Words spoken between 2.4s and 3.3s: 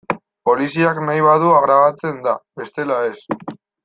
bestela ez.